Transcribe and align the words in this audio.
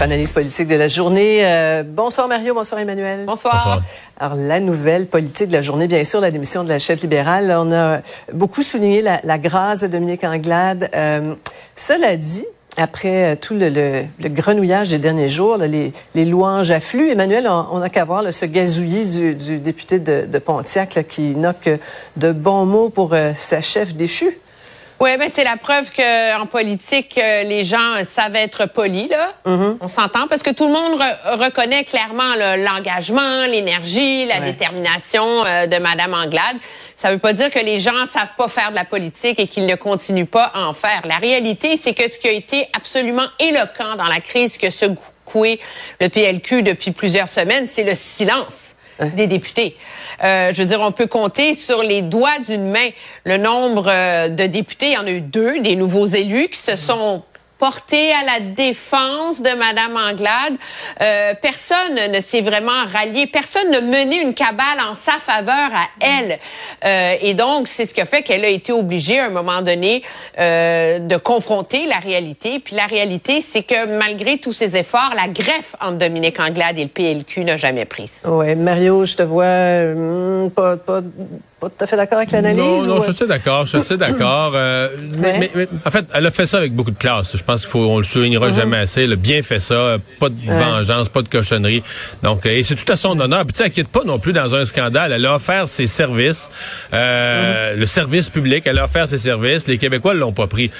Notre 0.00 0.12
analyse 0.12 0.32
politique 0.32 0.66
de 0.66 0.76
la 0.76 0.88
journée. 0.88 1.40
Euh, 1.42 1.82
bonsoir 1.86 2.26
Mario, 2.26 2.54
bonsoir 2.54 2.80
Emmanuel. 2.80 3.26
Bonsoir. 3.26 3.82
Alors 4.18 4.34
la 4.34 4.58
nouvelle 4.58 5.06
politique 5.06 5.48
de 5.48 5.52
la 5.52 5.60
journée, 5.60 5.88
bien 5.88 6.02
sûr, 6.04 6.22
la 6.22 6.30
démission 6.30 6.64
de 6.64 6.70
la 6.70 6.78
chef 6.78 7.02
libérale. 7.02 7.54
On 7.54 7.70
a 7.70 8.00
beaucoup 8.32 8.62
souligné 8.62 9.02
la, 9.02 9.20
la 9.24 9.36
grâce 9.36 9.80
de 9.80 9.88
Dominique 9.88 10.24
Anglade. 10.24 10.88
Euh, 10.94 11.34
cela 11.76 12.16
dit, 12.16 12.46
après 12.78 13.36
tout 13.36 13.52
le, 13.52 13.68
le, 13.68 14.04
le, 14.20 14.28
grenouillage 14.30 14.88
des 14.88 14.98
derniers 14.98 15.28
jours, 15.28 15.58
là, 15.58 15.66
les, 15.66 15.92
les, 16.14 16.24
louanges 16.24 16.70
affluent. 16.70 17.10
Emmanuel, 17.10 17.46
on 17.46 17.78
n'a 17.78 17.90
qu'à 17.90 18.06
voir 18.06 18.22
là, 18.22 18.32
ce 18.32 18.46
gazouillis 18.46 19.18
du, 19.18 19.34
du 19.34 19.58
député 19.58 19.98
de, 19.98 20.24
de 20.24 20.38
Pontiac 20.38 20.94
là, 20.94 21.02
qui 21.02 21.34
n'a 21.34 21.52
que 21.52 21.78
de 22.16 22.32
bons 22.32 22.64
mots 22.64 22.88
pour 22.88 23.12
euh, 23.12 23.32
sa 23.36 23.60
chef 23.60 23.92
déchue. 23.92 24.38
Oui, 25.02 25.16
ben 25.16 25.30
c'est 25.30 25.44
la 25.44 25.56
preuve 25.56 25.90
que 25.92 26.38
en 26.38 26.44
politique, 26.44 27.16
euh, 27.16 27.42
les 27.44 27.64
gens 27.64 28.04
savent 28.04 28.36
être 28.36 28.66
polis 28.66 29.08
là. 29.08 29.32
Mm-hmm. 29.46 29.78
On 29.80 29.88
s'entend 29.88 30.28
parce 30.28 30.42
que 30.42 30.50
tout 30.50 30.66
le 30.66 30.74
monde 30.74 31.00
re 31.00 31.38
reconnaît 31.42 31.84
clairement 31.84 32.34
l'engagement, 32.58 33.46
l'énergie, 33.46 34.26
la 34.26 34.40
Ouais. 34.40 34.52
détermination 34.52 35.44
euh, 35.46 35.66
de 35.66 35.78
Madame 35.78 36.12
Anglade. 36.12 36.56
Ça 36.96 37.10
veut 37.10 37.18
pas 37.18 37.32
dire 37.32 37.50
que 37.50 37.58
les 37.60 37.80
gens 37.80 38.04
savent 38.06 38.34
pas 38.36 38.48
faire 38.48 38.70
de 38.72 38.76
la 38.76 38.84
politique 38.84 39.38
et 39.40 39.46
qu'ils 39.48 39.64
ne 39.64 39.74
continuent 39.74 40.26
pas 40.26 40.52
à 40.54 40.66
en 40.66 40.74
faire. 40.74 41.00
La 41.06 41.16
réalité, 41.16 41.76
c'est 41.76 41.94
que 41.94 42.06
ce 42.10 42.18
qui 42.18 42.28
a 42.28 42.32
été 42.32 42.68
absolument 42.76 43.26
éloquent 43.38 43.96
dans 43.96 44.04
la 44.08 44.20
crise 44.20 44.58
que 44.58 44.68
secoué 44.68 45.60
le 45.98 46.08
PLQ 46.10 46.62
depuis 46.62 46.90
plusieurs 46.90 47.28
semaines, 47.28 47.66
c'est 47.66 47.84
le 47.84 47.94
silence 47.94 48.74
des 49.14 49.26
députés. 49.26 49.76
Euh, 50.22 50.52
je 50.52 50.62
veux 50.62 50.68
dire, 50.68 50.80
on 50.80 50.92
peut 50.92 51.06
compter 51.06 51.54
sur 51.54 51.82
les 51.82 52.02
doigts 52.02 52.38
d'une 52.38 52.70
main 52.70 52.90
le 53.24 53.36
nombre 53.36 53.88
euh, 53.88 54.28
de 54.28 54.46
députés. 54.46 54.88
Il 54.88 54.94
y 54.94 54.98
en 54.98 55.06
a 55.06 55.10
eu 55.10 55.20
deux, 55.20 55.60
des 55.60 55.76
nouveaux 55.76 56.06
élus 56.06 56.48
qui 56.48 56.58
se 56.58 56.76
sont 56.76 57.22
portés 57.60 58.10
à 58.12 58.24
la 58.24 58.40
défense 58.40 59.42
de 59.42 59.50
Madame 59.50 59.94
Anglade. 59.94 60.56
Euh, 61.02 61.34
personne 61.42 62.10
ne 62.10 62.20
s'est 62.22 62.40
vraiment 62.40 62.86
rallié. 62.90 63.26
Personne 63.26 63.70
ne 63.70 63.80
menait 63.80 64.22
une 64.22 64.32
cabale 64.32 64.80
en 64.90 64.94
sa 64.94 65.12
faveur 65.12 65.70
à 65.74 65.86
elle. 66.00 66.38
Euh, 66.84 67.16
et 67.20 67.34
donc, 67.34 67.68
c'est 67.68 67.84
ce 67.84 67.92
qui 67.92 68.00
a 68.00 68.06
fait 68.06 68.22
qu'elle 68.22 68.46
a 68.46 68.48
été 68.48 68.72
obligée, 68.72 69.20
à 69.20 69.26
un 69.26 69.30
moment 69.30 69.60
donné, 69.60 70.02
euh, 70.38 70.98
de 71.00 71.16
confronter 71.18 71.84
la 71.84 71.98
réalité. 71.98 72.60
Puis 72.60 72.74
la 72.74 72.86
réalité, 72.86 73.42
c'est 73.42 73.62
que 73.62 73.98
malgré 73.98 74.38
tous 74.38 74.54
ses 74.54 74.76
efforts, 74.76 75.12
la 75.14 75.28
greffe 75.28 75.76
entre 75.82 75.98
Dominique 75.98 76.40
Anglade 76.40 76.78
et 76.78 76.84
le 76.84 76.88
PLQ 76.88 77.44
n'a 77.44 77.58
jamais 77.58 77.84
prise. 77.84 78.22
Oui, 78.26 78.54
Mario, 78.54 79.04
je 79.04 79.16
te 79.16 79.22
vois 79.22 79.44
euh, 79.44 80.48
pas, 80.48 80.78
pas, 80.78 81.02
pas 81.60 81.68
tout 81.68 81.84
à 81.84 81.86
fait 81.86 81.96
d'accord 81.96 82.18
avec 82.18 82.30
l'analyse. 82.30 82.86
Non, 82.86 82.94
non, 82.96 83.00
ou- 83.00 83.04
je 83.06 83.12
suis 83.12 83.26
d'accord, 83.26 83.66
je 83.66 83.78
suis 83.78 83.96
d'accord. 83.98 84.52
euh, 84.54 84.88
mais, 85.18 85.38
mais- 85.38 85.50
mais, 85.54 85.68
en 85.84 85.90
fait, 85.90 86.06
elle 86.14 86.24
a 86.26 86.30
fait 86.30 86.46
ça 86.46 86.56
avec 86.56 86.72
beaucoup 86.74 86.90
de 86.90 86.98
classe. 86.98 87.36
Je 87.36 87.42
pense 87.42 87.60
qu'il 87.62 87.70
faut, 87.70 87.84
on 87.86 87.98
le 87.98 88.02
soulignera 88.04 88.50
jamais 88.50 88.78
assez. 88.78 89.02
Elle 89.04 89.12
a 89.12 89.16
bien 89.16 89.42
fait 89.42 89.60
ça. 89.60 89.74
euh, 89.74 89.98
Pas 90.18 90.28
de 90.30 90.34
vengeance, 90.46 91.08
pas 91.10 91.22
de 91.22 91.28
cochonnerie. 91.28 91.82
Donc, 92.22 92.46
euh, 92.46 92.50
et 92.50 92.62
c'est 92.62 92.74
tout 92.74 92.90
à 92.92 92.96
son 92.96 93.18
honneur. 93.20 93.44
Puis, 93.46 93.70
quitte 93.70 93.88
pas 93.88 94.04
non 94.04 94.18
plus 94.18 94.32
dans 94.32 94.54
un 94.54 94.64
scandale. 94.64 95.12
Elle 95.12 95.26
a 95.26 95.34
offert 95.34 95.68
ses 95.68 95.86
services, 95.86 96.48
euh, 96.94 97.76
le 97.76 97.86
service 97.86 98.28
public. 98.30 98.64
Elle 98.66 98.78
a 98.78 98.84
offert 98.84 99.06
ses 99.06 99.18
services. 99.18 99.66
Les 99.66 99.78
Québécois 99.78 100.14
l'ont 100.14 100.32
pas 100.32 100.46
pris. 100.46 100.70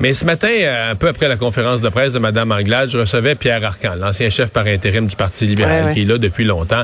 Mais 0.00 0.14
ce 0.14 0.24
matin, 0.24 0.48
euh, 0.50 0.92
un 0.92 0.94
peu 0.96 1.08
après 1.08 1.28
la 1.28 1.36
conférence 1.36 1.80
de 1.80 1.88
presse 1.88 2.12
de 2.12 2.18
Mme 2.18 2.50
Anglade, 2.52 2.90
je 2.90 2.98
recevais 2.98 3.34
Pierre 3.36 3.64
Arcan, 3.64 3.94
l'ancien 3.98 4.28
chef 4.30 4.50
par 4.50 4.66
intérim 4.66 5.06
du 5.06 5.14
Parti 5.16 5.46
libéral, 5.46 5.82
Ouais, 5.82 5.88
ouais. 5.88 5.94
qui 5.94 6.02
est 6.02 6.04
là 6.04 6.18
depuis 6.18 6.44
longtemps. 6.44 6.82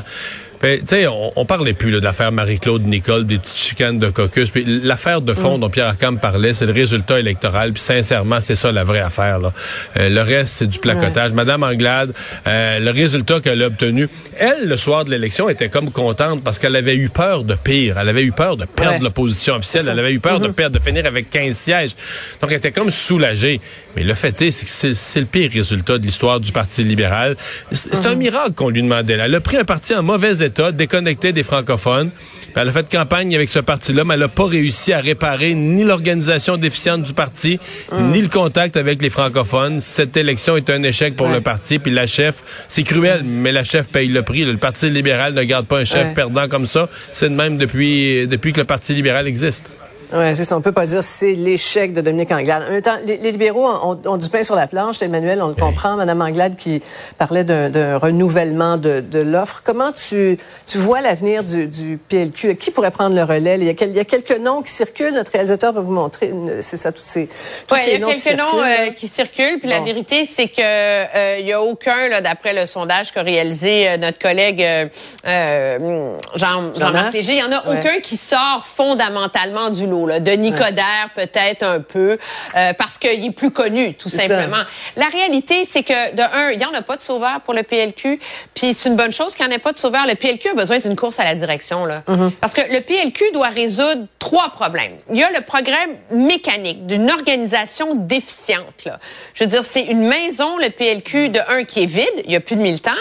Tu 0.61 0.79
sais, 0.85 1.07
on, 1.07 1.31
on 1.35 1.45
parlait 1.45 1.73
plus 1.73 1.89
là, 1.89 1.99
de 1.99 2.03
l'affaire 2.03 2.31
Marie-Claude 2.31 2.85
Nicole, 2.85 3.25
des 3.25 3.39
petites 3.39 3.57
chicanes 3.57 3.97
de 3.97 4.09
caucus. 4.11 4.51
Puis 4.51 4.63
l'affaire 4.83 5.21
de 5.21 5.33
fond 5.33 5.57
dont 5.57 5.69
Pierre 5.71 5.87
Arcam 5.87 6.19
parlait, 6.19 6.53
c'est 6.53 6.67
le 6.67 6.71
résultat 6.71 7.19
électoral. 7.19 7.73
Puis 7.73 7.81
sincèrement, 7.81 8.39
c'est 8.41 8.55
ça 8.55 8.71
la 8.71 8.83
vraie 8.83 8.99
affaire. 8.99 9.39
Là. 9.39 9.53
Euh, 9.97 10.09
le 10.09 10.21
reste, 10.21 10.53
c'est 10.57 10.67
du 10.67 10.77
placotage. 10.77 11.31
Madame 11.33 11.63
Anglade, 11.63 12.13
euh, 12.45 12.77
le 12.79 12.91
résultat 12.91 13.39
qu'elle 13.39 13.61
a 13.63 13.67
obtenu, 13.67 14.07
elle, 14.37 14.67
le 14.67 14.77
soir 14.77 15.03
de 15.03 15.09
l'élection, 15.09 15.49
était 15.49 15.69
comme 15.69 15.89
contente 15.89 16.43
parce 16.43 16.59
qu'elle 16.59 16.75
avait 16.75 16.95
eu 16.95 17.09
peur 17.09 17.43
de 17.43 17.55
pire. 17.55 17.97
Elle 17.99 18.09
avait 18.09 18.23
eu 18.23 18.31
peur 18.31 18.55
de 18.55 18.65
perdre 18.65 18.91
Ouais. 18.91 18.99
l'opposition 18.99 19.55
officielle. 19.55 19.85
Elle 19.89 19.97
avait 19.99 20.11
eu 20.13 20.19
peur 20.19 20.39
de 20.39 20.47
perdre, 20.49 20.77
de 20.77 20.83
finir 20.83 21.05
avec 21.07 21.29
15 21.31 21.55
sièges. 21.55 21.95
Donc, 22.39 22.51
elle 22.51 22.57
était 22.57 22.71
comme 22.71 22.91
soulagée. 22.91 23.61
Mais 23.95 24.03
le 24.03 24.13
fait 24.13 24.39
est, 24.43 24.51
c'est 24.51 24.65
que 24.65 24.93
c'est 24.93 25.19
le 25.19 25.25
pire 25.25 25.49
résultat 25.51 25.97
de 25.97 26.03
l'histoire 26.05 26.39
du 26.39 26.51
Parti 26.51 26.83
libéral. 26.83 27.35
C'est 27.71 28.05
un 28.05 28.15
miracle 28.15 28.53
qu'on 28.53 28.69
lui 28.69 28.83
demandait. 28.83 29.13
Elle 29.19 29.33
a 29.33 29.41
pris 29.41 29.57
un 29.57 29.63
parti 29.65 29.93
en 29.95 30.03
mauvais 30.03 30.37
état, 30.37 30.50
déconnecté 30.73 31.31
des 31.33 31.43
francophones. 31.43 32.09
Puis 32.41 32.51
elle 32.61 32.67
a 32.67 32.71
fait 32.71 32.89
campagne 32.91 33.33
avec 33.33 33.47
ce 33.49 33.59
parti-là, 33.59 34.03
mais 34.03 34.15
elle 34.15 34.19
n'a 34.19 34.27
pas 34.27 34.45
réussi 34.45 34.91
à 34.91 34.99
réparer 34.99 35.53
ni 35.53 35.83
l'organisation 35.85 36.57
déficiente 36.57 37.03
du 37.03 37.13
parti, 37.13 37.59
ni 37.97 38.21
le 38.21 38.27
contact 38.27 38.75
avec 38.75 39.01
les 39.01 39.09
francophones. 39.09 39.79
Cette 39.79 40.17
élection 40.17 40.57
est 40.57 40.69
un 40.69 40.83
échec 40.83 41.15
pour 41.15 41.27
Ouais. 41.27 41.35
le 41.35 41.41
parti. 41.41 41.79
Puis 41.79 41.91
la 41.91 42.07
chef, 42.07 42.43
c'est 42.67 42.83
cruel, 42.83 43.23
mais 43.23 43.51
la 43.53 43.63
chef 43.63 43.87
paye 43.89 44.07
le 44.09 44.21
prix. 44.23 44.43
Le 44.43 44.57
Parti 44.57 44.89
libéral 44.89 45.33
ne 45.33 45.43
garde 45.43 45.65
pas 45.65 45.79
un 45.79 45.85
chef 45.85 46.07
Ouais. 46.07 46.13
perdant 46.13 46.47
comme 46.49 46.65
ça. 46.65 46.89
C'est 47.13 47.29
de 47.29 47.35
même 47.35 47.55
depuis, 47.57 48.27
depuis 48.27 48.51
que 48.51 48.59
le 48.59 48.65
Parti 48.65 48.93
libéral 48.93 49.27
existe. 49.27 49.71
Oui, 50.13 50.35
c'est 50.35 50.43
ça. 50.43 50.57
On 50.57 50.61
peut 50.61 50.71
pas 50.71 50.85
dire 50.85 50.99
que 50.99 51.05
c'est 51.05 51.33
l'échec 51.33 51.93
de 51.93 52.01
Dominique 52.01 52.31
Anglade. 52.31 52.63
En 52.67 52.71
même 52.71 52.81
temps, 52.81 52.97
les, 53.05 53.17
les 53.17 53.31
libéraux 53.31 53.67
ont, 53.67 53.99
ont 54.05 54.17
du 54.17 54.29
pain 54.29 54.43
sur 54.43 54.55
la 54.55 54.67
planche. 54.67 55.01
Emmanuel, 55.01 55.41
on 55.41 55.47
le 55.47 55.53
comprend. 55.53 55.95
Madame 55.95 56.21
Anglade 56.21 56.55
qui 56.57 56.81
parlait 57.17 57.43
d'un 57.43 57.97
renouvellement 57.97 58.77
de, 58.77 58.99
de 58.99 59.19
l'offre. 59.19 59.61
Comment 59.63 59.91
tu, 59.91 60.37
tu 60.67 60.77
vois 60.77 61.01
l'avenir 61.01 61.43
du, 61.43 61.67
du 61.67 61.97
PLQ? 62.09 62.55
Qui 62.55 62.71
pourrait 62.71 62.91
prendre 62.91 63.15
le 63.15 63.23
relais? 63.23 63.55
Il 63.57 63.63
y, 63.63 63.69
a 63.69 63.73
quel- 63.73 63.89
il 63.89 63.95
y 63.95 63.99
a 63.99 64.05
quelques 64.05 64.37
noms 64.37 64.61
qui 64.61 64.71
circulent. 64.71 65.13
Notre 65.13 65.31
réalisateur 65.31 65.71
va 65.73 65.81
vous 65.81 65.91
montrer. 65.93 66.33
C'est 66.61 66.77
ça, 66.77 66.91
tous 66.91 67.01
ces, 67.05 67.27
tous 67.67 67.75
Ouais, 67.75 67.81
ces 67.81 67.91
il 67.91 67.93
y 67.93 67.95
a 67.95 67.99
noms 68.05 68.11
qui 68.13 68.21
quelques 68.21 68.37
noms 68.39 68.61
euh, 68.63 68.89
qui 68.91 69.07
circulent, 69.07 69.59
puis 69.59 69.69
la 69.69 69.79
vérité 69.79 70.25
c'est 70.25 70.47
que 70.47 70.61
euh, 70.61 71.37
il 71.39 71.45
y 71.47 71.53
a 71.53 71.61
aucun 71.61 72.21
d'après 72.21 72.53
le 72.53 72.65
sondage 72.65 73.11
qu'a 73.11 73.21
réalisé 73.21 73.89
euh, 73.89 73.97
notre 73.97 74.19
collègue 74.19 74.61
euh, 74.63 76.17
Jean 76.35 76.73
Jean-Marc? 76.77 77.13
Léger, 77.13 77.33
il 77.33 77.39
y 77.39 77.43
en 77.43 77.51
a 77.51 77.61
Ouais. 77.69 77.79
aucun 77.79 77.99
qui 78.01 78.17
sort 78.17 78.63
fondamentalement 78.65 79.69
du 79.69 79.85
lot 79.87 80.00
là. 80.07 80.19
Denis 80.19 80.51
Coderre 80.51 81.09
peut-être 81.15 81.63
un 81.63 81.79
peu 81.79 82.17
euh, 82.55 82.73
parce 82.73 82.97
qu'il 82.97 83.25
est 83.25 83.31
plus 83.31 83.51
connu 83.51 83.93
tout 83.95 84.09
ça. 84.09 84.19
simplement. 84.19 84.63
La 84.95 85.07
réalité 85.07 85.65
c'est 85.65 85.83
que 85.83 86.15
de 86.15 86.21
un, 86.21 86.51
il 86.51 86.61
y 86.61 86.65
en 86.65 86.73
a 86.73 86.81
pas 86.81 86.97
de 86.97 87.01
sauveur 87.01 87.41
pour 87.41 87.53
le 87.53 87.63
PLQ, 87.63 88.19
puis 88.53 88.73
c'est 88.73 88.89
une 88.89 88.95
bonne 88.95 89.11
chose 89.11 89.35
qu'il 89.35 89.45
n'y 89.45 89.53
en 89.53 89.55
ait 89.55 89.59
pas 89.59 89.73
de 89.73 89.77
sauveur. 89.77 90.05
Le 90.07 90.15
PLQ 90.15 90.49
a 90.49 90.53
besoin 90.53 90.79
d'une 90.79 90.95
course 90.95 91.19
à 91.19 91.23
la 91.23 91.35
direction 91.35 91.85
là. 91.85 92.03
Mm-hmm. 92.07 92.31
Parce 92.41 92.53
que 92.53 92.61
le 92.61 92.81
PLQ 92.81 93.31
doit 93.33 93.49
résoudre 93.49 94.05
trois 94.19 94.49
problèmes. 94.49 94.93
Il 95.11 95.17
y 95.17 95.23
a 95.23 95.31
le 95.31 95.41
programme 95.41 95.91
mécanique 96.11 96.85
d'une 96.85 97.09
organisation 97.09 97.95
déficiente. 97.95 98.85
Là. 98.85 98.99
Je 99.33 99.43
veux 99.43 99.49
dire, 99.49 99.65
c'est 99.65 99.83
une 99.83 100.07
maison, 100.07 100.57
le 100.57 100.69
PLQ, 100.69 101.29
de 101.29 101.39
un, 101.49 101.63
qui 101.63 101.83
est 101.83 101.87
vide, 101.87 102.05
il 102.23 102.29
n'y 102.29 102.35
a 102.35 102.39
plus 102.39 102.55
de 102.55 102.61
militants. 102.61 102.91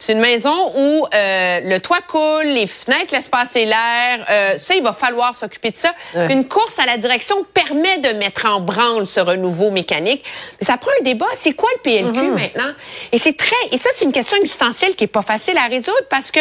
C'est 0.00 0.14
une 0.14 0.20
maison 0.20 0.72
où 0.74 1.06
euh, 1.14 1.60
le 1.62 1.78
toit 1.78 2.00
coule, 2.08 2.46
les 2.46 2.66
fenêtres 2.66 3.14
laissent 3.14 3.28
passer 3.28 3.66
l'air. 3.66 4.24
Euh, 4.30 4.58
ça, 4.58 4.74
il 4.74 4.82
va 4.82 4.94
falloir 4.94 5.34
s'occuper 5.34 5.70
de 5.70 5.76
ça. 5.76 5.94
Ouais. 6.14 6.32
Une 6.32 6.48
course 6.48 6.78
à 6.78 6.86
la 6.86 6.96
direction 6.96 7.44
permet 7.52 7.98
de 7.98 8.08
mettre 8.14 8.46
en 8.46 8.60
branle 8.60 9.06
ce 9.06 9.20
renouveau 9.20 9.70
mécanique. 9.70 10.24
Mais 10.58 10.66
ça 10.66 10.78
prend 10.78 10.90
un 11.00 11.04
débat. 11.04 11.26
C'est 11.34 11.52
quoi 11.52 11.68
le 11.76 11.82
PLQ 11.82 12.28
maintenant? 12.28 12.72
Et 13.12 13.18
c'est 13.18 13.36
très... 13.36 13.56
Et 13.72 13.78
ça, 13.78 13.90
c'est 13.94 14.06
une 14.06 14.12
question 14.12 14.38
existentielle 14.38 14.96
qui 14.96 15.04
est 15.04 15.06
pas 15.06 15.22
facile 15.22 15.58
à 15.58 15.66
résoudre 15.66 16.06
parce 16.08 16.30
que 16.30 16.40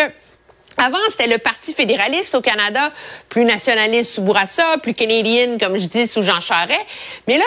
Avant, 0.80 0.98
c'était 1.10 1.28
le 1.28 1.38
Parti 1.38 1.74
fédéraliste 1.74 2.36
au 2.36 2.42
Canada, 2.42 2.92
plus 3.28 3.46
nationaliste 3.46 4.14
sous 4.14 4.22
Bourassa, 4.22 4.78
plus 4.82 4.94
canadien, 4.94 5.58
comme 5.58 5.78
je 5.78 5.86
dis, 5.86 6.08
sous 6.08 6.22
Jean 6.22 6.40
Charest. 6.40 6.80
Mais 7.28 7.38
là, 7.38 7.46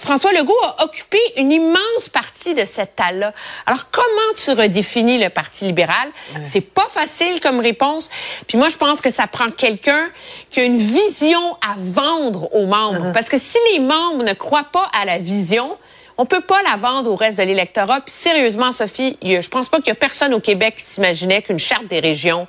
François 0.00 0.32
Legault 0.32 0.58
a 0.62 0.84
occupé 0.84 1.18
une 1.36 1.52
immense 1.52 2.08
partie 2.12 2.54
de 2.54 2.64
cette 2.64 2.96
talle-là. 2.96 3.32
Alors, 3.66 3.90
comment 3.90 4.06
tu 4.36 4.50
redéfinis 4.50 5.18
le 5.18 5.28
Parti 5.28 5.64
libéral? 5.64 6.10
C'est 6.42 6.60
pas 6.60 6.86
facile 6.88 7.40
comme 7.40 7.60
réponse. 7.60 8.10
Puis 8.46 8.58
moi, 8.58 8.68
je 8.68 8.76
pense 8.76 9.00
que 9.00 9.10
ça 9.10 9.26
prend 9.26 9.50
quelqu'un 9.50 10.08
qui 10.50 10.60
a 10.60 10.64
une 10.64 10.78
vision 10.78 11.56
à 11.56 11.74
vendre 11.78 12.54
aux 12.54 12.66
membres. 12.66 13.06
Uh-huh. 13.06 13.12
Parce 13.12 13.28
que 13.28 13.38
si 13.38 13.58
les 13.72 13.80
membres 13.80 14.22
ne 14.22 14.32
croient 14.32 14.68
pas 14.72 14.90
à 14.98 15.04
la 15.04 15.18
vision, 15.18 15.76
on 16.18 16.26
peut 16.26 16.40
pas 16.40 16.62
la 16.62 16.76
vendre 16.76 17.10
au 17.10 17.16
reste 17.16 17.38
de 17.38 17.44
l'électorat. 17.44 18.00
Puis 18.00 18.14
sérieusement, 18.14 18.72
Sophie, 18.72 19.18
je 19.22 19.48
pense 19.48 19.68
pas 19.68 19.78
qu'il 19.78 19.88
y 19.88 19.92
a 19.92 19.96
personne 19.96 20.34
au 20.34 20.40
Québec 20.40 20.74
qui 20.76 20.84
s'imaginait 20.84 21.42
qu'une 21.42 21.58
charte 21.58 21.86
des 21.88 22.00
régions 22.00 22.46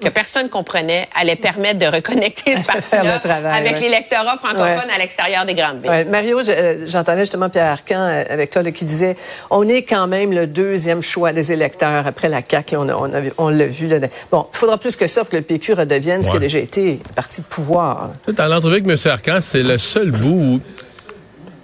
que 0.00 0.08
personne 0.08 0.48
comprenait 0.48 1.08
allait 1.14 1.36
permettre 1.36 1.78
de 1.78 1.86
reconnecter 1.86 2.56
ce 2.56 2.62
parti-là 2.66 3.20
avec 3.52 3.80
l'électorat 3.80 4.36
francophone 4.36 4.90
à 4.94 4.98
l'extérieur 4.98 5.44
des 5.44 5.54
grandes 5.54 5.80
villes. 5.82 6.06
Mario, 6.08 6.38
euh, 6.48 6.86
j'entendais 6.86 7.20
justement 7.20 7.48
Pierre 7.48 7.72
Arcan 7.72 7.98
euh, 7.98 8.24
avec 8.30 8.50
toi 8.50 8.62
qui 8.70 8.84
disait 8.84 9.16
on 9.50 9.68
est 9.68 9.82
quand 9.82 10.06
même 10.06 10.32
le 10.32 10.46
deuxième 10.46 11.02
choix 11.02 11.32
des 11.32 11.52
électeurs 11.52 12.06
après 12.06 12.28
la 12.28 12.42
CAQ. 12.48 12.76
on, 12.76 13.10
on, 13.38 13.48
l'a 13.48 13.66
vu. 13.66 13.88
Là. 13.88 13.98
Bon, 14.30 14.46
il 14.52 14.56
faudra 14.56 14.78
plus 14.78 14.94
que 14.96 15.06
ça 15.06 15.22
pour 15.22 15.30
que 15.30 15.36
le 15.36 15.42
PQ 15.42 15.72
redevienne 15.72 16.22
ce 16.22 16.30
qui 16.30 16.36
a 16.36 16.40
déjà 16.40 16.58
été 16.58 17.00
parti 17.16 17.40
de 17.40 17.46
pouvoir. 17.46 18.10
Dans 18.28 18.46
l'entrevue 18.46 18.76
avec 18.76 18.88
M. 18.88 18.96
Arcan, 19.10 19.38
c'est 19.40 19.62
le 19.62 19.78
seul 19.78 20.10
bout 20.10 20.28
où 20.28 20.60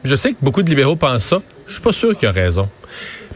je 0.05 0.15
sais 0.15 0.33
que 0.33 0.37
beaucoup 0.43 0.63
de 0.63 0.69
libéraux 0.69 0.97
pensent 0.97 1.25
ça. 1.25 1.43
Je 1.67 1.73
suis 1.73 1.83
pas 1.83 1.93
sûr 1.93 2.17
qu'il 2.17 2.29
a 2.29 2.33
raison. 2.33 2.69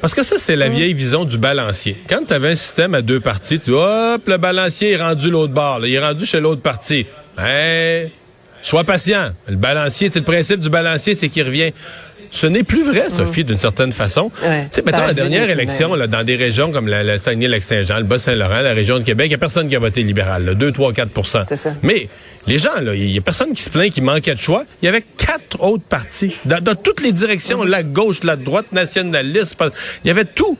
Parce 0.00 0.15
que 0.15 0.23
ça, 0.23 0.38
c'est 0.38 0.55
la 0.55 0.69
vieille 0.69 0.94
vision 0.94 1.25
du 1.25 1.38
balancier. 1.38 1.97
Quand 2.09 2.25
tu 2.26 2.32
avais 2.32 2.50
un 2.53 2.55
système 2.55 2.94
à 2.94 3.03
deux 3.03 3.19
parties, 3.19 3.59
tu 3.59 3.73
hop, 3.73 4.23
le 4.26 4.37
balancier 4.37 4.93
est 4.93 4.97
rendu 4.97 5.31
l'autre 5.31 5.53
bord. 5.53 5.85
il 5.85 5.93
est 5.93 5.99
rendu 5.99 6.25
chez 6.25 6.38
l'autre 6.38 6.62
partie. 6.62 7.06
Ben, 7.37 8.09
sois 8.62 8.85
patient. 8.85 9.31
Le 9.49 9.56
balancier, 9.56 10.09
c'est 10.12 10.20
le 10.20 10.25
principe 10.25 10.61
du 10.61 10.70
balancier, 10.70 11.15
c'est 11.15 11.29
qu'il 11.29 11.44
revient. 11.44 11.73
Ce 12.31 12.47
n'est 12.47 12.63
plus 12.63 12.85
vrai, 12.85 13.11
Sophie, 13.11 13.45
d'une 13.45 13.59
certaine 13.59 13.93
façon. 13.93 14.31
tu 14.37 14.43
sais, 14.71 14.83
mettons, 14.85 15.03
la 15.03 15.15
dernière 15.15 15.49
élection, 15.51 15.95
là, 15.95 16.07
dans 16.07 16.25
des 16.25 16.37
régions 16.37 16.71
comme 16.71 16.89
la, 16.89 17.03
la 17.03 17.19
Saguenay-Lac-Saint-Jean, 17.19 17.99
le 17.99 18.05
Bas-Saint-Laurent, 18.05 18.61
la 18.61 18.75
région 18.75 18.99
de 18.99 19.05
Québec, 19.05 19.27
il 19.27 19.31
n'y 19.31 19.35
a 19.35 19.39
personne 19.39 19.69
qui 19.69 19.77
a 19.77 19.79
voté 19.79 20.03
libéral, 20.03 20.45
là, 20.45 20.55
2, 20.55 20.73
3, 20.73 20.93
4 20.93 21.27
ça. 21.27 21.47
Mais 21.83 22.09
les 22.47 22.59
gens, 22.59 22.81
là, 22.81 22.95
il 22.95 23.11
n'y 23.11 23.19
a 23.19 23.21
personne 23.21 23.53
qui 23.53 23.63
se 23.63 23.71
plaint 23.71 23.93
qu'il 23.93 24.05
manquait 24.05 24.35
de 24.35 24.41
choix. 24.41 24.65
Il 24.83 24.87
y 24.87 24.89
avait 24.89 25.03
quatre 25.17 25.61
autres 25.63 25.85
partis, 25.85 26.35
dans, 26.45 26.63
dans 26.63 26.75
toutes 26.75 27.03
les 27.03 27.13
directions, 27.13 27.63
la 27.65 27.83
gauche, 27.83 28.23
la 28.25 28.37
droite, 28.37 28.73
nationaliste, 28.73 29.57
il 30.05 30.09
y 30.09 30.11
avait 30.11 30.25
tout. 30.25 30.57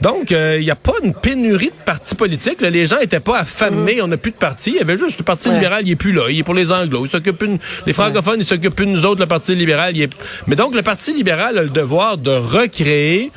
Donc, 0.00 0.30
il 0.30 0.36
euh, 0.36 0.60
n'y 0.60 0.70
a 0.70 0.76
pas 0.76 0.94
une 1.02 1.12
pénurie 1.12 1.66
de 1.66 1.84
partis 1.84 2.14
politiques. 2.14 2.60
Les 2.60 2.86
gens 2.86 2.98
n'étaient 2.98 3.20
pas 3.20 3.40
affamés. 3.40 3.96
Mm. 3.96 4.04
On 4.04 4.08
n'a 4.08 4.16
plus 4.16 4.30
de 4.32 4.36
partis. 4.36 4.70
Il 4.70 4.76
y 4.76 4.80
avait 4.80 4.96
juste 4.96 5.18
le 5.18 5.24
Parti 5.24 5.50
libéral, 5.50 5.82
il 5.86 5.92
est 5.92 5.96
plus 5.96 6.12
là. 6.12 6.30
Il 6.30 6.38
est 6.38 6.42
pour 6.42 6.54
les 6.54 6.72
Anglos. 6.72 7.04
Il 7.04 7.10
s'occupe 7.10 7.42
une... 7.42 7.58
Les 7.86 7.92
francophones, 7.92 8.40
ils 8.40 8.44
s'occupent 8.44 8.74
plus 8.74 8.86
de 8.86 8.92
nous 8.92 9.04
autres. 9.04 9.20
Le 9.20 9.26
Parti 9.26 9.54
libéral, 9.54 9.96
il 9.96 10.02
est... 10.02 10.12
Mais 10.46 10.56
donc, 10.56 10.74
le 10.74 10.82
Parti 10.82 11.12
libéral 11.12 11.58
a 11.58 11.62
le 11.62 11.68
devoir 11.68 12.16
de 12.16 12.30
recréer 12.30 13.30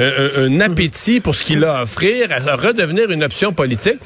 un, 0.00 0.60
appétit 0.60 1.20
pour 1.20 1.34
ce 1.34 1.42
qu'il 1.42 1.64
a 1.64 1.78
à 1.78 1.82
offrir, 1.82 2.28
à 2.30 2.56
redevenir 2.56 3.10
une 3.10 3.24
option 3.24 3.52
politique. 3.52 3.98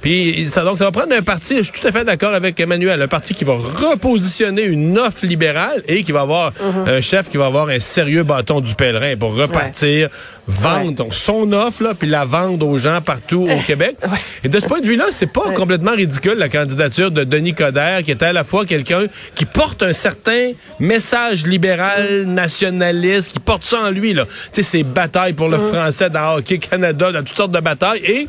Puis 0.00 0.48
ça, 0.48 0.62
donc 0.62 0.78
ça 0.78 0.84
va 0.84 0.90
prendre 0.90 1.14
un 1.14 1.22
parti, 1.22 1.58
je 1.58 1.62
suis 1.64 1.72
tout 1.72 1.86
à 1.86 1.92
fait 1.92 2.04
d'accord 2.04 2.34
avec 2.34 2.58
Emmanuel, 2.58 3.00
un 3.02 3.08
parti 3.08 3.34
qui 3.34 3.44
va 3.44 3.54
repositionner 3.54 4.62
une 4.62 4.98
offre 4.98 5.26
libérale 5.26 5.82
et 5.86 6.02
qui 6.02 6.12
va 6.12 6.22
avoir 6.22 6.52
mhm. 6.52 6.88
un 6.88 7.00
chef 7.00 7.28
qui 7.28 7.36
va 7.36 7.46
avoir 7.46 7.68
un 7.68 7.78
sérieux 7.78 8.22
bâton 8.22 8.60
du 8.60 8.74
pèlerin 8.74 9.16
pour 9.16 9.34
repartir, 9.34 10.08
vendre 10.46 11.06
son 11.12 11.52
offre, 11.52 11.82
là, 11.82 11.94
puis 11.98 12.08
la 12.08 12.24
vendre 12.24 12.66
aux 12.66 12.78
gens 12.78 13.00
partout 13.00 13.46
au 13.48 13.62
Québec. 13.66 13.96
Et 14.44 14.48
de 14.48 14.60
ce 14.60 14.66
point 14.66 14.80
de 14.80 14.86
vue-là, 14.86 15.06
c'est 15.10 15.32
pas 15.32 15.52
complètement 15.54 15.92
ridicule 15.92 16.34
la 16.34 16.48
candidature 16.48 17.10
de 17.10 17.24
Denis 17.24 17.54
Coderre, 17.54 18.02
qui 18.02 18.10
était 18.10 18.26
à 18.26 18.32
la 18.32 18.44
fois 18.44 18.64
quelqu'un 18.64 19.06
qui 19.34 19.44
porte 19.44 19.82
un 19.82 19.92
certain 19.92 20.52
message 20.78 21.46
libéral, 21.46 22.24
nationaliste, 22.26 23.32
qui 23.32 23.40
porte 23.40 23.64
ça 23.64 23.80
en 23.80 23.90
lui, 23.90 24.12
là. 24.12 24.24
Tu 24.24 24.32
sais, 24.52 24.62
ses 24.62 24.82
batailles 24.82 25.34
pour 25.40 25.48
le 25.48 25.56
mm. 25.56 25.72
français 25.72 26.10
dans 26.10 26.34
Hockey 26.36 26.58
Canada, 26.58 27.10
dans 27.12 27.24
toutes 27.24 27.36
sortes 27.36 27.50
de 27.50 27.60
batailles. 27.60 28.02
Et 28.04 28.28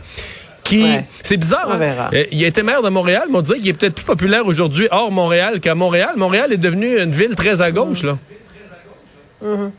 qui, 0.64 0.86
c'est 1.22 1.36
bizarre, 1.36 1.70
hein? 1.70 2.10
euh, 2.14 2.24
il 2.32 2.42
a 2.46 2.48
été 2.48 2.64
maire 2.64 2.82
de 2.82 2.88
Montréal, 2.88 3.24
mais 3.30 3.40
on 3.40 3.42
dirait 3.42 3.58
qu'il 3.60 3.68
est 3.68 3.74
peut-être 3.74 3.96
plus 3.96 4.06
populaire 4.06 4.46
aujourd'hui 4.46 4.88
hors 4.92 5.12
Montréal 5.12 5.60
qu'à 5.60 5.76
Montréal. 5.76 6.12
Montréal 6.16 6.54
est 6.54 6.58
devenu 6.58 7.02
une 7.02 7.12
ville 7.12 7.36
très 7.36 7.60
à 7.60 7.72
gauche, 7.72 8.04
là. 8.04 8.18
Mm-hmm. 9.44 9.72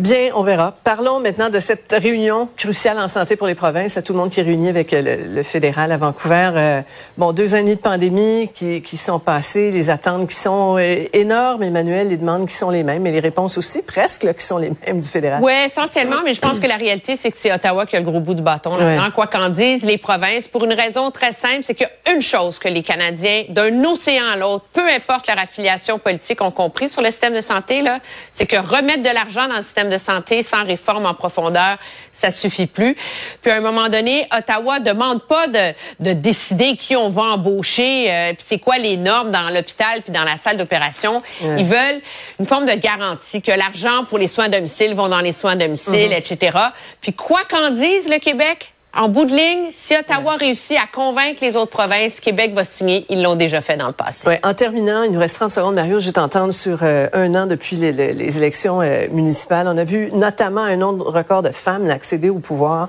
Bien, 0.00 0.30
on 0.34 0.42
verra. 0.42 0.74
Parlons 0.82 1.20
maintenant 1.20 1.50
de 1.50 1.60
cette 1.60 1.92
réunion 1.92 2.48
cruciale 2.56 2.98
en 2.98 3.06
santé 3.06 3.36
pour 3.36 3.46
les 3.46 3.54
provinces. 3.54 3.98
Tout 4.02 4.14
le 4.14 4.18
monde 4.18 4.30
qui 4.30 4.40
est 4.40 4.42
réuni 4.42 4.70
avec 4.70 4.92
le, 4.92 5.42
fédéral 5.42 5.92
à 5.92 5.98
Vancouver. 5.98 6.52
Euh, 6.54 6.80
bon, 7.18 7.32
deux 7.32 7.54
années 7.54 7.74
de 7.74 7.80
pandémie 7.80 8.48
qui, 8.54 8.80
qui, 8.80 8.96
sont 8.96 9.18
passées, 9.18 9.70
les 9.70 9.90
attentes 9.90 10.26
qui 10.30 10.36
sont 10.36 10.78
euh, 10.78 11.04
énormes, 11.12 11.64
Emmanuel, 11.64 12.08
les 12.08 12.16
demandes 12.16 12.48
qui 12.48 12.54
sont 12.54 12.70
les 12.70 12.82
mêmes, 12.82 13.06
et 13.06 13.12
les 13.12 13.20
réponses 13.20 13.58
aussi 13.58 13.82
presque 13.82 14.22
là, 14.22 14.32
qui 14.32 14.42
sont 14.42 14.56
les 14.56 14.72
mêmes 14.86 15.00
du 15.00 15.08
fédéral. 15.08 15.40
Oui, 15.42 15.52
essentiellement, 15.66 16.22
mais 16.24 16.32
je 16.32 16.40
pense 16.40 16.58
que 16.58 16.66
la 16.66 16.76
réalité, 16.76 17.16
c'est 17.16 17.30
que 17.30 17.36
c'est 17.36 17.52
Ottawa 17.52 17.84
qui 17.84 17.96
a 17.96 18.00
le 18.00 18.06
gros 18.06 18.20
bout 18.20 18.34
du 18.34 18.42
bâton. 18.42 18.72
Quoi 19.14 19.26
qu'en 19.26 19.50
disent 19.50 19.84
les 19.84 19.98
provinces, 19.98 20.48
pour 20.48 20.64
une 20.64 20.72
raison 20.72 21.10
très 21.10 21.34
simple, 21.34 21.60
c'est 21.62 21.74
qu'il 21.74 21.86
y 21.86 22.10
a 22.10 22.14
une 22.14 22.22
chose 22.22 22.58
que 22.58 22.68
les 22.68 22.82
Canadiens, 22.82 23.44
d'un 23.50 23.84
océan 23.84 24.24
à 24.32 24.36
l'autre, 24.36 24.64
peu 24.72 24.88
importe 24.88 25.26
leur 25.26 25.38
affiliation 25.38 25.98
politique, 25.98 26.40
ont 26.40 26.50
compris 26.50 26.88
sur 26.88 27.02
le 27.02 27.10
système 27.10 27.34
de 27.34 27.42
santé, 27.42 27.82
là, 27.82 27.98
c'est 28.32 28.46
que 28.46 28.56
remettre 28.56 29.02
de 29.02 29.12
l'argent 29.12 29.46
dans 29.46 29.56
le 29.56 29.62
système 29.62 29.89
de 29.90 29.98
santé 29.98 30.42
sans 30.42 30.64
réforme 30.64 31.06
en 31.06 31.14
profondeur, 31.14 31.76
ça 32.12 32.30
suffit 32.30 32.66
plus. 32.66 32.96
Puis 33.42 33.50
à 33.50 33.56
un 33.56 33.60
moment 33.60 33.88
donné, 33.88 34.26
Ottawa 34.36 34.80
demande 34.80 35.22
pas 35.22 35.46
de, 35.46 35.74
de 36.00 36.12
décider 36.12 36.76
qui 36.76 36.96
on 36.96 37.10
va 37.10 37.22
embaucher, 37.22 38.10
euh, 38.10 38.32
puis 38.32 38.44
c'est 38.46 38.58
quoi 38.58 38.78
les 38.78 38.96
normes 38.96 39.30
dans 39.30 39.50
l'hôpital 39.50 40.02
puis 40.02 40.12
dans 40.12 40.24
la 40.24 40.36
salle 40.36 40.56
d'opération. 40.56 41.22
Ils 41.42 41.64
veulent 41.64 42.00
une 42.38 42.46
forme 42.46 42.64
de 42.64 42.72
garantie 42.72 43.42
que 43.42 43.52
l'argent 43.52 44.04
pour 44.08 44.18
les 44.18 44.28
soins 44.28 44.46
à 44.46 44.48
domicile 44.48 44.94
vont 44.94 45.08
dans 45.08 45.20
les 45.20 45.32
soins 45.32 45.52
à 45.52 45.56
domicile, 45.56 46.10
mm-hmm. 46.10 46.32
etc. 46.32 46.58
Puis 47.00 47.12
quoi 47.12 47.40
qu'en 47.48 47.70
dise 47.70 48.08
le 48.08 48.18
Québec, 48.18 48.72
en 48.96 49.08
bout 49.08 49.24
de 49.24 49.30
ligne, 49.30 49.68
si 49.70 49.94
Ottawa 49.96 50.36
réussit 50.36 50.76
à 50.76 50.86
convaincre 50.92 51.38
les 51.42 51.56
autres 51.56 51.70
provinces, 51.70 52.18
Québec 52.18 52.54
va 52.54 52.64
signer. 52.64 53.06
Ils 53.08 53.22
l'ont 53.22 53.36
déjà 53.36 53.60
fait 53.60 53.76
dans 53.76 53.86
le 53.86 53.92
passé. 53.92 54.26
En 54.42 54.54
terminant, 54.54 55.04
il 55.04 55.12
nous 55.12 55.20
reste 55.20 55.36
30 55.36 55.50
secondes, 55.50 55.74
Mario. 55.76 56.00
Je 56.00 56.06
vais 56.06 56.12
t'entendre 56.12 56.52
sur 56.52 56.80
euh, 56.82 57.08
un 57.12 57.34
an 57.36 57.46
depuis 57.46 57.76
les, 57.76 57.92
les, 57.92 58.38
élections 58.38 58.80
euh, 58.82 59.06
municipales. 59.12 59.68
On 59.68 59.76
a 59.78 59.84
vu 59.84 60.10
notamment 60.12 60.62
un 60.62 60.76
nombre 60.76 61.08
record 61.08 61.42
de 61.42 61.50
femmes 61.50 61.88
accéder 61.88 62.30
au 62.30 62.40
pouvoir. 62.40 62.88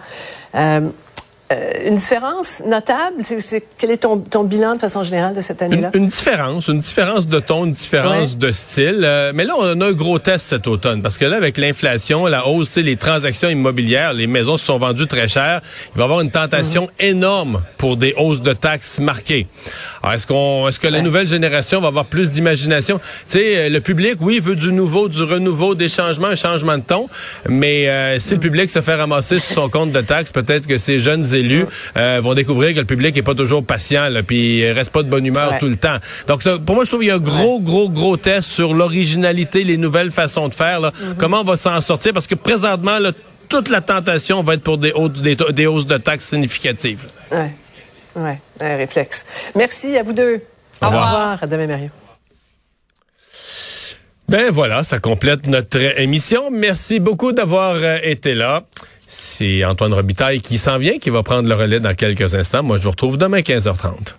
Euh, 0.55 0.81
euh, 1.51 1.87
une 1.87 1.95
différence 1.95 2.63
notable? 2.65 3.15
C'est, 3.21 3.63
quel 3.77 3.91
est 3.91 3.97
ton, 3.97 4.19
ton, 4.19 4.43
bilan 4.43 4.75
de 4.75 4.79
façon 4.79 5.03
générale 5.03 5.35
de 5.35 5.41
cette 5.41 5.61
année-là? 5.61 5.91
Une, 5.93 6.07
différence, 6.07 6.67
une 6.67 6.79
différence 6.79 7.27
de 7.27 7.39
ton, 7.39 7.65
une 7.65 7.71
différence 7.71 8.37
de 8.37 8.51
style. 8.51 9.01
Euh, 9.03 9.31
mais 9.35 9.43
là, 9.43 9.53
on 9.57 9.81
a 9.81 9.85
un 9.85 9.91
gros 9.91 10.19
test 10.19 10.47
cet 10.47 10.67
automne 10.67 11.01
parce 11.01 11.17
que 11.17 11.25
là, 11.25 11.37
avec 11.37 11.57
l'inflation, 11.57 12.25
la 12.27 12.47
hausse, 12.47 12.77
les 12.77 12.97
transactions 12.97 13.49
immobilières, 13.49 14.13
les 14.13 14.27
maisons 14.27 14.57
se 14.57 14.65
sont 14.65 14.77
vendues 14.77 15.07
très 15.07 15.27
chères. 15.27 15.61
Il 15.93 15.97
va 15.97 16.03
y 16.03 16.05
avoir 16.05 16.21
une 16.21 16.31
tentation 16.31 16.83
mhm. 16.83 17.05
énorme 17.07 17.61
pour 17.77 17.97
des 17.97 18.13
hausses 18.17 18.41
de 18.41 18.53
taxes 18.53 18.99
marquées. 18.99 19.47
Est-ce 20.03 20.25
qu'on, 20.25 20.67
est-ce 20.67 20.79
que 20.79 20.87
la 20.87 21.01
nouvelle 21.01 21.27
génération 21.27 21.79
va 21.79 21.87
avoir 21.87 22.05
plus 22.05 22.31
d'imagination? 22.31 22.99
Tu 22.99 23.39
sais, 23.39 23.57
euh, 23.57 23.69
le 23.69 23.81
public, 23.81 24.15
oui, 24.19 24.39
veut 24.39 24.55
du 24.55 24.73
nouveau, 24.73 25.07
du 25.09 25.21
renouveau, 25.23 25.75
des 25.75 25.89
changements, 25.89 26.27
un 26.27 26.35
changement 26.35 26.77
de 26.77 26.83
ton. 26.83 27.07
Mais 27.47 28.19
si 28.19 28.31
le 28.31 28.37
mhm. 28.37 28.41
public 28.41 28.69
se 28.69 28.81
fait 28.81 28.95
ramasser 28.95 29.39
sur 29.39 29.53
son 29.53 29.69
compte 29.69 29.91
de 29.91 30.01
taxes, 30.01 30.31
peut-être 30.31 30.67
que 30.67 30.77
ces 30.77 30.99
jeunes 30.99 31.33
élus 31.33 31.65
euh, 31.97 32.19
vont 32.21 32.33
découvrir 32.33 32.73
que 32.73 32.79
le 32.79 32.85
public 32.85 33.15
est 33.17 33.21
pas 33.21 33.35
toujours 33.35 33.63
patient, 33.63 34.09
là, 34.09 34.23
puis 34.23 34.69
reste 34.71 34.91
pas 34.91 35.03
de 35.03 35.09
bonne 35.09 35.25
humeur 35.25 35.57
tout 35.59 35.67
le 35.67 35.75
temps. 35.75 35.97
Donc, 36.27 36.43
pour 36.65 36.75
moi, 36.75 36.83
je 36.83 36.89
trouve 36.89 37.01
qu'il 37.01 37.09
y 37.09 37.11
a 37.11 37.15
un 37.15 37.19
gros, 37.19 37.59
gros, 37.59 37.89
gros 37.89 38.17
test 38.17 38.49
sur 38.49 38.73
l'originalité, 38.73 39.63
les 39.63 39.77
nouvelles 39.77 40.11
façons 40.11 40.47
de 40.47 40.53
faire. 40.53 40.79
Là. 40.79 40.91
Mm-hmm. 40.91 41.17
Comment 41.17 41.41
on 41.41 41.45
va 41.45 41.55
s'en 41.55 41.79
sortir? 41.81 42.13
Parce 42.13 42.27
que 42.27 42.35
présentement, 42.35 42.99
là, 42.99 43.11
toute 43.49 43.69
la 43.69 43.81
tentation 43.81 44.41
va 44.43 44.53
être 44.53 44.63
pour 44.63 44.77
des, 44.77 44.93
hausses, 44.93 45.21
des, 45.21 45.67
hausses 45.67 45.85
de 45.85 45.97
taxes 45.97 46.29
significatives. 46.29 47.05
Oui, 48.15 48.23
ouais, 48.23 48.39
un 48.61 48.77
réflexe. 48.77 49.25
Merci 49.55 49.97
à 49.97 50.03
vous 50.03 50.13
deux. 50.13 50.41
Au, 50.81 50.85
revoir. 50.87 51.03
Au 51.03 51.07
revoir. 51.07 51.43
À 51.43 51.47
demain, 51.47 51.67
Mario. 51.67 51.89
Ben 54.29 54.49
voilà, 54.49 54.83
ça 54.83 54.99
complète 54.99 55.47
notre 55.47 55.99
émission. 55.99 56.51
Merci 56.51 56.99
beaucoup 56.99 57.33
d'avoir 57.33 57.75
euh, 57.75 57.97
été 58.01 58.33
là. 58.33 58.63
C'est 59.05 59.65
Antoine 59.65 59.93
Robitaille 59.93 60.39
qui 60.39 60.57
s'en 60.57 60.77
vient, 60.77 60.99
qui 60.99 61.09
va 61.09 61.21
prendre 61.21 61.49
le 61.49 61.55
relais 61.55 61.81
dans 61.81 61.93
quelques 61.95 62.33
instants. 62.33 62.63
Moi, 62.63 62.77
je 62.77 62.83
vous 62.83 62.91
retrouve 62.91 63.17
demain 63.17 63.39
15h30. 63.39 64.15